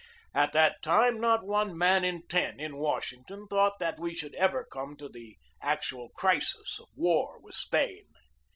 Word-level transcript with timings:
At 0.33 0.51
that 0.53 0.81
time, 0.81 1.19
not 1.21 1.45
one 1.45 1.77
man 1.77 2.03
in 2.03 2.23
ten 2.27 2.59
in 2.59 2.77
Wash 2.77 3.13
ington 3.13 3.47
thought 3.47 3.77
that 3.77 3.99
we 3.99 4.15
should 4.15 4.33
ever 4.33 4.63
come 4.63 4.97
to 4.97 5.07
the 5.07 5.37
actual 5.61 6.09
crisis 6.09 6.79
of 6.81 6.89
war 6.95 7.39
with 7.39 7.53
Spain. 7.53 8.07